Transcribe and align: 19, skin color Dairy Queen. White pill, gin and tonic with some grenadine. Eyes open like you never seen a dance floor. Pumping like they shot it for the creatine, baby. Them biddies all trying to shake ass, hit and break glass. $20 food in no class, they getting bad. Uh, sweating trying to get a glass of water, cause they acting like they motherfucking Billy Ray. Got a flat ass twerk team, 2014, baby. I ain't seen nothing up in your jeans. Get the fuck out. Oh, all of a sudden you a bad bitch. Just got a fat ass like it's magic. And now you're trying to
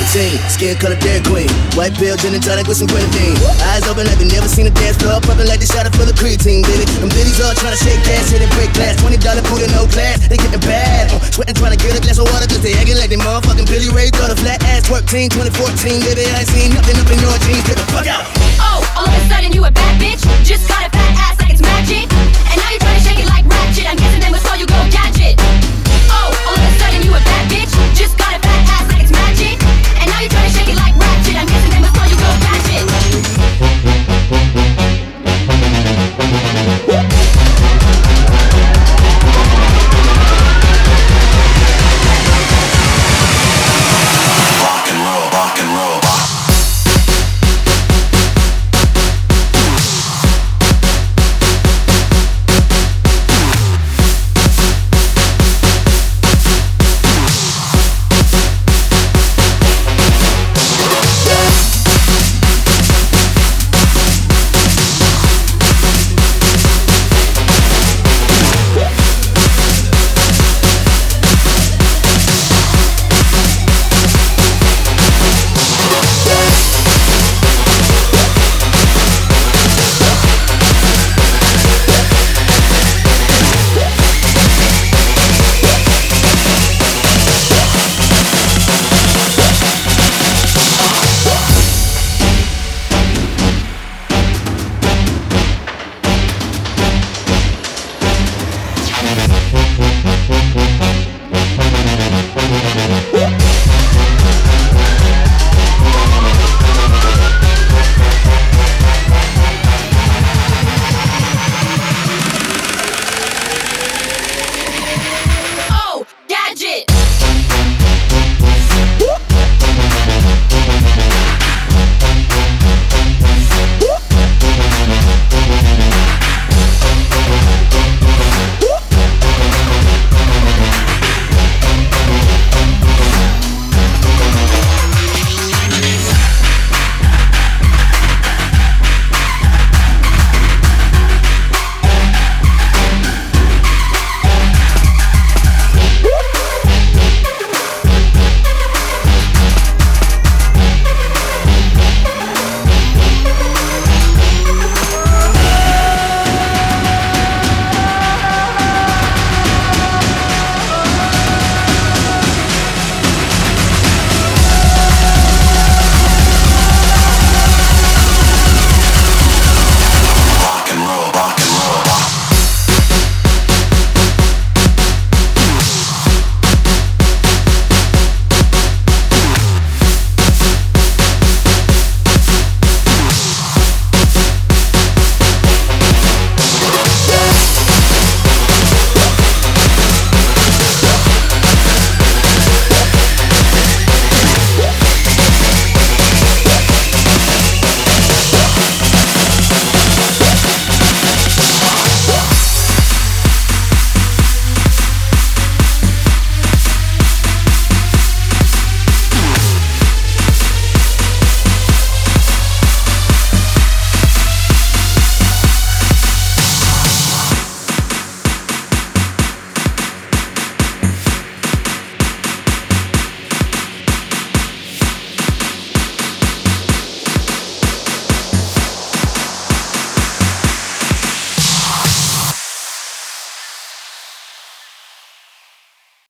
19, 0.00 0.40
skin 0.48 0.74
color 0.80 0.96
Dairy 0.96 1.20
Queen. 1.28 1.50
White 1.76 1.92
pill, 1.92 2.16
gin 2.16 2.32
and 2.32 2.40
tonic 2.40 2.64
with 2.64 2.80
some 2.80 2.88
grenadine. 2.88 3.36
Eyes 3.68 3.84
open 3.84 4.08
like 4.08 4.16
you 4.16 4.32
never 4.32 4.48
seen 4.48 4.64
a 4.64 4.72
dance 4.72 4.96
floor. 4.96 5.20
Pumping 5.20 5.44
like 5.44 5.60
they 5.60 5.68
shot 5.68 5.84
it 5.84 5.92
for 5.92 6.08
the 6.08 6.16
creatine, 6.16 6.64
baby. 6.64 6.88
Them 7.04 7.12
biddies 7.12 7.36
all 7.44 7.52
trying 7.52 7.76
to 7.76 7.80
shake 7.84 8.00
ass, 8.16 8.32
hit 8.32 8.40
and 8.40 8.48
break 8.56 8.72
glass. 8.72 8.96
$20 9.04 9.20
food 9.44 9.60
in 9.60 9.70
no 9.76 9.84
class, 9.92 10.24
they 10.24 10.40
getting 10.40 10.64
bad. 10.64 11.12
Uh, 11.12 11.20
sweating 11.28 11.52
trying 11.52 11.76
to 11.76 11.80
get 11.80 11.92
a 11.92 12.00
glass 12.00 12.16
of 12.16 12.24
water, 12.32 12.48
cause 12.48 12.64
they 12.64 12.72
acting 12.80 12.96
like 12.96 13.12
they 13.12 13.20
motherfucking 13.20 13.68
Billy 13.68 13.92
Ray. 13.92 14.08
Got 14.16 14.32
a 14.32 14.36
flat 14.40 14.64
ass 14.72 14.88
twerk 14.88 15.04
team, 15.04 15.28
2014, 15.28 16.00
baby. 16.00 16.24
I 16.32 16.42
ain't 16.42 16.48
seen 16.48 16.72
nothing 16.72 16.96
up 16.96 17.08
in 17.12 17.20
your 17.20 17.36
jeans. 17.44 17.64
Get 17.68 17.76
the 17.76 17.84
fuck 17.92 18.08
out. 18.08 18.24
Oh, 18.56 18.80
all 18.96 19.04
of 19.04 19.12
a 19.12 19.20
sudden 19.28 19.52
you 19.52 19.68
a 19.68 19.70
bad 19.70 20.00
bitch. 20.00 20.24
Just 20.48 20.64
got 20.64 20.80
a 20.80 20.90
fat 20.90 21.12
ass 21.28 21.36
like 21.44 21.52
it's 21.52 21.60
magic. 21.60 22.08
And 22.48 22.56
now 22.56 22.68
you're 22.72 22.80
trying 22.80 22.96
to 22.96 23.09